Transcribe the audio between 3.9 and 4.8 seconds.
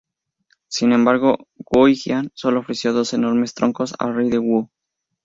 al rey de Wu.